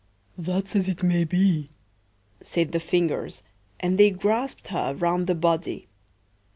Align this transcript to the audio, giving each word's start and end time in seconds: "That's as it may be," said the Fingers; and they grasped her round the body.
"That's 0.39 0.75
as 0.75 0.89
it 0.89 1.03
may 1.03 1.25
be," 1.25 1.69
said 2.41 2.71
the 2.71 2.79
Fingers; 2.79 3.43
and 3.79 3.99
they 3.99 4.09
grasped 4.09 4.69
her 4.69 4.95
round 4.95 5.27
the 5.27 5.35
body. 5.35 5.89